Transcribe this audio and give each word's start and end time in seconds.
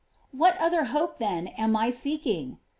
What 0.31 0.57
other 0.57 0.85
hope 0.85 1.19
then 1.19 1.45
am 1.49 1.75
I 1.75 1.91
seeking 1.91 2.57